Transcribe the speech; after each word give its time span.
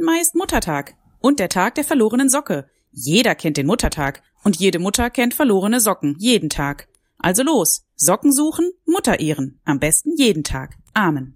meist 0.00 0.34
Muttertag. 0.34 0.94
Und 1.20 1.40
der 1.40 1.48
Tag 1.48 1.74
der 1.74 1.84
verlorenen 1.84 2.28
Socke. 2.28 2.68
Jeder 2.92 3.34
kennt 3.34 3.56
den 3.56 3.66
Muttertag. 3.66 4.22
Und 4.44 4.56
jede 4.56 4.78
Mutter 4.78 5.10
kennt 5.10 5.34
verlorene 5.34 5.80
Socken. 5.80 6.14
Jeden 6.18 6.50
Tag. 6.50 6.88
Also 7.18 7.42
los. 7.42 7.84
Socken 7.96 8.32
suchen, 8.32 8.70
Mutter 8.84 9.18
ehren. 9.18 9.58
Am 9.64 9.80
besten 9.80 10.14
jeden 10.16 10.44
Tag. 10.44 10.76
Amen. 10.94 11.34